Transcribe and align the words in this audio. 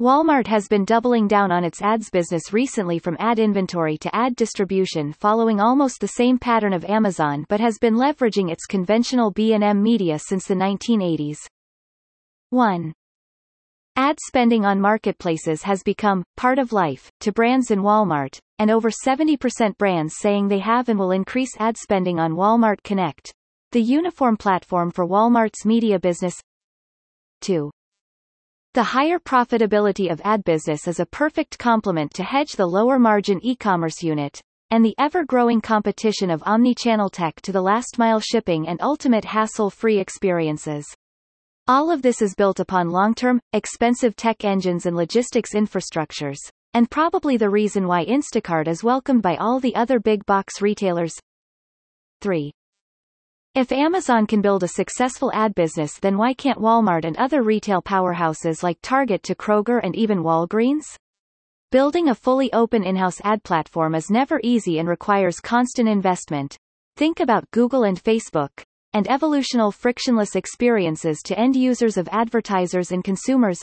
Walmart 0.00 0.46
has 0.46 0.68
been 0.68 0.84
doubling 0.84 1.28
down 1.28 1.52
on 1.52 1.64
its 1.64 1.80
ads 1.80 2.10
business 2.10 2.52
recently 2.52 2.98
from 2.98 3.16
ad 3.20 3.38
inventory 3.38 3.96
to 3.98 4.14
ad 4.14 4.34
distribution 4.34 5.12
following 5.12 5.60
almost 5.60 6.00
the 6.00 6.08
same 6.08 6.38
pattern 6.38 6.72
of 6.72 6.84
Amazon 6.86 7.44
but 7.48 7.60
has 7.60 7.78
been 7.78 7.94
leveraging 7.94 8.50
its 8.50 8.66
conventional 8.66 9.30
B&M 9.30 9.82
media 9.82 10.18
since 10.18 10.46
the 10.46 10.54
1980s. 10.54 11.36
1. 12.50 12.92
Ad 13.96 14.16
spending 14.26 14.64
on 14.64 14.80
marketplaces 14.80 15.62
has 15.62 15.82
become 15.82 16.24
part 16.36 16.58
of 16.58 16.72
life 16.72 17.10
to 17.20 17.30
brands 17.30 17.70
in 17.70 17.80
Walmart, 17.80 18.38
and 18.58 18.70
over 18.70 18.90
70% 18.90 19.76
brands 19.76 20.14
saying 20.18 20.48
they 20.48 20.60
have 20.60 20.88
and 20.88 20.98
will 20.98 21.10
increase 21.10 21.54
ad 21.58 21.76
spending 21.76 22.18
on 22.18 22.32
Walmart 22.32 22.82
Connect, 22.82 23.30
the 23.70 23.82
uniform 23.82 24.36
platform 24.36 24.90
for 24.90 25.06
Walmart's 25.06 25.66
media 25.66 25.98
business. 25.98 26.40
2. 27.42 27.70
The 28.74 28.82
higher 28.82 29.18
profitability 29.18 30.10
of 30.10 30.22
ad 30.24 30.44
business 30.44 30.88
is 30.88 30.98
a 30.98 31.04
perfect 31.04 31.58
complement 31.58 32.14
to 32.14 32.22
hedge 32.24 32.52
the 32.52 32.64
lower 32.64 32.98
margin 32.98 33.38
e-commerce 33.42 34.02
unit, 34.02 34.40
and 34.70 34.82
the 34.82 34.94
ever-growing 34.98 35.60
competition 35.60 36.30
of 36.30 36.40
omnichannel 36.44 37.10
tech 37.12 37.38
to 37.42 37.52
the 37.52 37.60
last-mile 37.60 38.20
shipping 38.20 38.66
and 38.66 38.80
ultimate 38.80 39.26
hassle-free 39.26 39.98
experiences. 39.98 40.86
All 41.68 41.90
of 41.90 42.00
this 42.00 42.22
is 42.22 42.34
built 42.34 42.60
upon 42.60 42.88
long-term, 42.88 43.40
expensive 43.52 44.16
tech 44.16 44.42
engines 44.42 44.86
and 44.86 44.96
logistics 44.96 45.52
infrastructures, 45.52 46.38
and 46.72 46.90
probably 46.90 47.36
the 47.36 47.50
reason 47.50 47.86
why 47.86 48.06
Instacart 48.06 48.68
is 48.68 48.82
welcomed 48.82 49.20
by 49.20 49.36
all 49.36 49.60
the 49.60 49.74
other 49.74 50.00
big 50.00 50.24
box 50.24 50.62
retailers. 50.62 51.12
3. 52.22 52.50
If 53.54 53.70
Amazon 53.70 54.26
can 54.26 54.40
build 54.40 54.62
a 54.62 54.68
successful 54.68 55.30
ad 55.34 55.54
business 55.54 55.98
then 55.98 56.16
why 56.16 56.32
can't 56.32 56.58
Walmart 56.58 57.04
and 57.04 57.14
other 57.18 57.42
retail 57.42 57.82
powerhouses 57.82 58.62
like 58.62 58.78
Target 58.80 59.22
to 59.24 59.34
Kroger 59.34 59.78
and 59.84 59.94
even 59.94 60.22
Walgreens? 60.22 60.96
Building 61.70 62.08
a 62.08 62.14
fully 62.14 62.50
open 62.54 62.82
in-house 62.82 63.20
ad 63.22 63.42
platform 63.42 63.94
is 63.94 64.10
never 64.10 64.40
easy 64.42 64.78
and 64.78 64.88
requires 64.88 65.38
constant 65.38 65.86
investment. 65.86 66.56
Think 66.96 67.20
about 67.20 67.50
Google 67.50 67.84
and 67.84 68.02
Facebook 68.02 68.62
and 68.94 69.06
evolutional 69.10 69.70
frictionless 69.70 70.34
experiences 70.34 71.20
to 71.26 71.38
end 71.38 71.54
users 71.54 71.98
of 71.98 72.08
advertisers 72.10 72.90
and 72.90 73.04
consumers. 73.04 73.60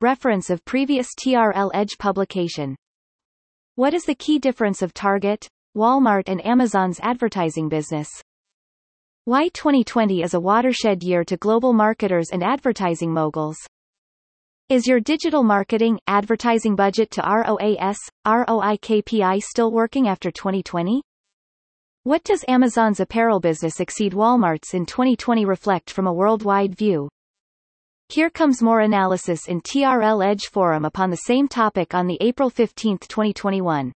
Reference 0.00 0.50
of 0.50 0.64
previous 0.64 1.06
TRL 1.14 1.70
Edge 1.72 1.96
publication. 1.96 2.74
What 3.76 3.94
is 3.94 4.04
the 4.04 4.16
key 4.16 4.40
difference 4.40 4.82
of 4.82 4.92
Target, 4.92 5.46
Walmart 5.76 6.24
and 6.26 6.44
Amazon's 6.44 6.98
advertising 7.04 7.68
business? 7.68 8.10
Why 9.30 9.46
2020 9.46 10.24
is 10.24 10.34
a 10.34 10.40
watershed 10.40 11.04
year 11.04 11.22
to 11.26 11.36
global 11.36 11.72
marketers 11.72 12.30
and 12.32 12.42
advertising 12.42 13.12
moguls. 13.12 13.56
Is 14.68 14.88
your 14.88 14.98
digital 14.98 15.44
marketing, 15.44 16.00
advertising 16.08 16.74
budget 16.74 17.12
to 17.12 17.22
ROAS, 17.22 17.96
ROI 18.26 18.78
KPI 18.78 19.40
still 19.40 19.70
working 19.70 20.08
after 20.08 20.32
2020? 20.32 21.04
What 22.02 22.24
does 22.24 22.44
Amazon's 22.48 22.98
apparel 22.98 23.38
business 23.38 23.78
exceed 23.78 24.14
Walmart's 24.14 24.74
in 24.74 24.84
2020 24.84 25.44
reflect 25.44 25.92
from 25.92 26.08
a 26.08 26.12
worldwide 26.12 26.76
view? 26.76 27.08
Here 28.08 28.30
comes 28.30 28.60
more 28.60 28.80
analysis 28.80 29.46
in 29.46 29.60
TRL 29.60 30.26
Edge 30.26 30.48
Forum 30.48 30.84
upon 30.84 31.10
the 31.10 31.26
same 31.28 31.46
topic 31.46 31.94
on 31.94 32.08
the 32.08 32.18
April 32.20 32.50
15, 32.50 32.98
2021. 32.98 33.92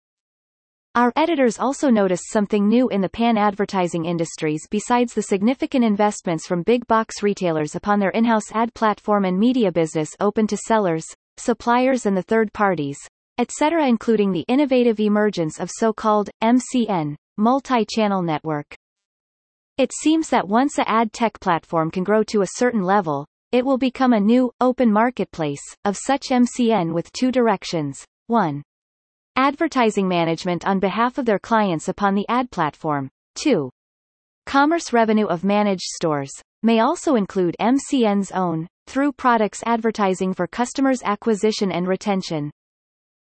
Our 0.95 1.11
editors 1.15 1.57
also 1.57 1.89
noticed 1.89 2.29
something 2.29 2.67
new 2.67 2.87
in 2.89 3.01
the 3.01 3.09
pan 3.09 3.35
advertising 3.35 4.05
industries 4.05 4.67
besides 4.69 5.15
the 5.15 5.23
significant 5.23 5.83
investments 5.83 6.45
from 6.45 6.61
big 6.61 6.85
box 6.85 7.23
retailers 7.23 7.73
upon 7.73 7.99
their 7.99 8.11
in-house 8.11 8.51
ad 8.51 8.71
platform 8.75 9.25
and 9.25 9.39
media 9.39 9.71
business 9.71 10.15
open 10.19 10.45
to 10.45 10.55
sellers, 10.55 11.07
suppliers 11.37 12.05
and 12.05 12.15
the 12.15 12.21
third 12.21 12.53
parties, 12.53 12.99
etc. 13.39 13.87
including 13.87 14.31
the 14.31 14.45
innovative 14.47 14.99
emergence 14.99 15.59
of 15.59 15.71
so-called 15.71 16.29
MCN, 16.43 17.15
multi-channel 17.37 18.21
network. 18.21 18.75
It 19.79 19.91
seems 19.99 20.29
that 20.29 20.47
once 20.47 20.77
a 20.77 20.87
ad 20.87 21.11
tech 21.11 21.39
platform 21.39 21.89
can 21.89 22.03
grow 22.03 22.21
to 22.25 22.43
a 22.43 22.53
certain 22.57 22.83
level, 22.83 23.25
it 23.51 23.65
will 23.65 23.79
become 23.79 24.13
a 24.13 24.19
new, 24.19 24.51
open 24.61 24.93
marketplace, 24.93 25.63
of 25.85 25.97
such 25.97 26.27
MCN 26.29 26.93
with 26.93 27.11
two 27.13 27.31
directions. 27.31 28.05
1. 28.27 28.61
Advertising 29.35 30.07
management 30.07 30.63
on 30.63 30.79
behalf 30.79 31.17
of 31.17 31.25
their 31.25 31.39
clients 31.39 31.87
upon 31.87 32.13
the 32.13 32.25
ad 32.29 32.51
platform. 32.51 33.09
2. 33.35 33.67
Commerce 34.45 34.93
revenue 34.93 35.25
of 35.25 35.43
managed 35.43 35.87
stores, 35.95 36.31
may 36.61 36.79
also 36.79 37.15
include 37.15 37.55
MCN's 37.59 38.31
own, 38.31 38.67
through 38.85 39.11
products 39.11 39.63
advertising 39.65 40.35
for 40.35 40.45
customers' 40.45 41.01
acquisition 41.03 41.71
and 41.71 41.87
retention. 41.87 42.51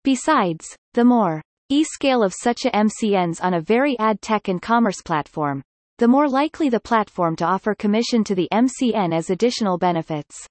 Besides, 0.04 0.76
the 0.92 1.04
more 1.04 1.40
e-scale 1.70 2.22
of 2.22 2.34
such 2.34 2.66
a 2.66 2.70
MCNs 2.70 3.42
on 3.42 3.54
a 3.54 3.60
very 3.62 3.98
ad 3.98 4.20
tech 4.20 4.48
and 4.48 4.60
commerce 4.60 5.00
platform, 5.00 5.62
the 5.96 6.08
more 6.08 6.28
likely 6.28 6.68
the 6.68 6.78
platform 6.78 7.36
to 7.36 7.46
offer 7.46 7.74
commission 7.74 8.22
to 8.24 8.34
the 8.34 8.48
MCN 8.52 9.14
as 9.14 9.30
additional 9.30 9.78
benefits. 9.78 10.46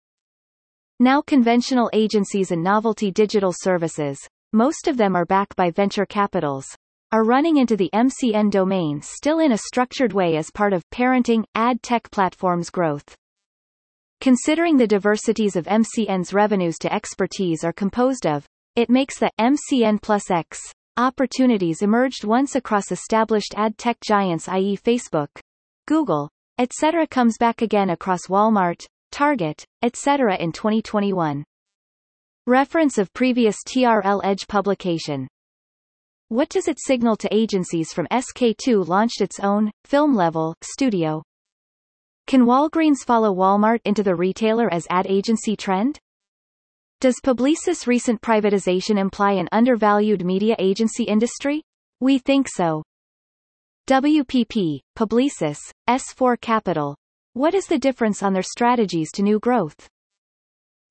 Now 0.99 1.21
conventional 1.21 1.91
agencies 1.93 2.49
and 2.49 2.63
novelty 2.63 3.11
digital 3.11 3.53
services, 3.55 4.17
most 4.53 4.87
of 4.87 4.97
them 4.97 5.15
are 5.15 5.25
backed 5.25 5.55
by 5.55 5.71
venture 5.71 6.05
capitals, 6.05 6.67
are 7.11 7.23
running 7.23 7.57
into 7.57 7.75
the 7.75 7.89
MCN 7.93 8.51
domain 8.51 9.01
still 9.01 9.39
in 9.39 9.51
a 9.51 9.57
structured 9.57 10.13
way 10.13 10.37
as 10.37 10.51
part 10.51 10.73
of 10.73 10.89
parenting 10.89 11.43
ad 11.55 11.81
tech 11.81 12.09
platforms 12.11 12.69
growth. 12.69 13.15
Considering 14.19 14.77
the 14.77 14.87
diversities 14.87 15.55
of 15.55 15.65
MCN's 15.65 16.33
revenues 16.33 16.77
to 16.79 16.93
expertise 16.93 17.63
are 17.63 17.73
composed 17.73 18.25
of, 18.27 18.45
it 18.75 18.89
makes 18.89 19.19
the 19.19 19.31
MCN 19.39 20.01
plus 20.01 20.29
X 20.29 20.59
Opportunities 20.97 21.81
emerged 21.81 22.25
once 22.25 22.55
across 22.55 22.91
established 22.91 23.53
ad 23.55 23.77
tech 23.77 23.97
giants 24.01 24.49
i.e. 24.49 24.75
Facebook, 24.75 25.29
Google, 25.87 26.29
etc. 26.57 27.07
comes 27.07 27.37
back 27.39 27.61
again 27.61 27.91
across 27.91 28.27
Walmart, 28.27 28.85
Target, 29.09 29.63
etc. 29.81 30.35
in 30.35 30.51
2021. 30.51 31.45
Reference 32.47 32.97
of 32.97 33.13
previous 33.13 33.55
TRL 33.67 34.19
Edge 34.23 34.47
publication. 34.47 35.27
What 36.29 36.49
does 36.49 36.67
it 36.67 36.79
signal 36.79 37.15
to 37.17 37.31
agencies 37.31 37.93
from 37.93 38.07
SK-II 38.11 38.77
launched 38.77 39.21
its 39.21 39.39
own, 39.39 39.69
film-level, 39.85 40.55
studio? 40.63 41.21
Can 42.25 42.47
Walgreens 42.47 43.05
follow 43.05 43.31
Walmart 43.31 43.77
into 43.85 44.01
the 44.01 44.15
retailer 44.15 44.73
as 44.73 44.87
ad 44.89 45.05
agency 45.07 45.55
trend? 45.55 45.99
Does 46.99 47.21
Publicis' 47.23 47.85
recent 47.85 48.19
privatization 48.23 48.97
imply 48.97 49.33
an 49.33 49.47
undervalued 49.51 50.25
media 50.25 50.55
agency 50.57 51.03
industry? 51.03 51.61
We 51.99 52.17
think 52.17 52.47
so. 52.49 52.81
WPP, 53.87 54.79
Publicis, 54.97 55.59
S4 55.87 56.41
Capital. 56.41 56.95
What 57.33 57.53
is 57.53 57.67
the 57.67 57.77
difference 57.77 58.23
on 58.23 58.33
their 58.33 58.41
strategies 58.41 59.11
to 59.11 59.21
new 59.21 59.37
growth? 59.37 59.87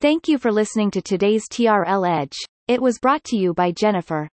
Thank 0.00 0.28
you 0.28 0.38
for 0.38 0.50
listening 0.50 0.90
to 0.92 1.02
today's 1.02 1.46
TRL 1.46 2.08
Edge. 2.08 2.38
It 2.68 2.80
was 2.80 2.98
brought 2.98 3.22
to 3.24 3.36
you 3.36 3.52
by 3.52 3.70
Jennifer. 3.70 4.30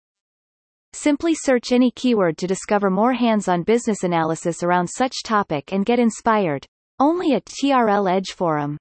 Simply 0.91 1.33
search 1.33 1.71
any 1.71 1.89
keyword 1.89 2.37
to 2.39 2.47
discover 2.47 2.89
more 2.89 3.13
hands-on 3.13 3.63
business 3.63 4.03
analysis 4.03 4.61
around 4.61 4.87
such 4.87 5.23
topic 5.23 5.71
and 5.71 5.85
get 5.85 5.99
inspired. 5.99 6.65
Only 6.99 7.31
at 7.31 7.45
TRL 7.45 8.11
Edge 8.11 8.31
Forum. 8.35 8.77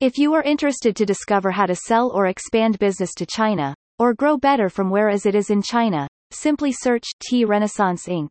If 0.00 0.16
you 0.16 0.32
are 0.32 0.42
interested 0.42 0.96
to 0.96 1.04
discover 1.04 1.50
how 1.50 1.66
to 1.66 1.76
sell 1.76 2.10
or 2.14 2.28
expand 2.28 2.78
business 2.78 3.12
to 3.18 3.26
China, 3.26 3.74
or 3.98 4.14
grow 4.14 4.38
better 4.38 4.70
from 4.70 4.88
where 4.88 5.10
as 5.10 5.26
it 5.26 5.34
is 5.34 5.50
in 5.50 5.60
China, 5.60 6.08
simply 6.30 6.72
search 6.72 7.04
T 7.20 7.44
Renaissance 7.44 8.06
Inc. 8.06 8.30